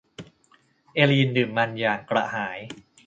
[0.95, 2.59] เอลีนดื่มมันอย่างกระหาย